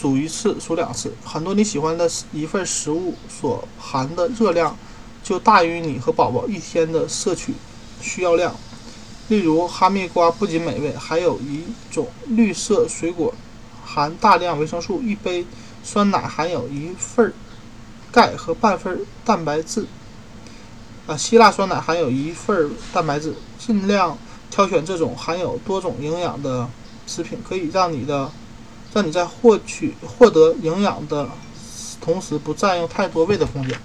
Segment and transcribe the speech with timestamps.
[0.00, 4.76] 数一次，数两次，很多你喜欢的一份食物所含的热量，
[5.24, 7.52] 就大于你和宝宝一天的摄取
[8.00, 8.54] 需要量。
[9.26, 13.34] 例如，哈密瓜不仅美味，还有一种绿色水果，
[13.84, 15.02] 含大量维生素。
[15.02, 15.44] 一杯
[15.82, 17.34] 酸奶含有一份
[18.12, 19.84] 钙和半份蛋白质。
[21.08, 23.34] 啊，希腊酸奶含有一份蛋白质。
[23.58, 24.16] 尽量
[24.48, 26.68] 挑选这种含有多种营养的
[27.04, 28.30] 食品，可以让你的。
[28.94, 31.28] 让你在获取获得营养的
[32.00, 33.78] 同时，不占用太多胃的空间。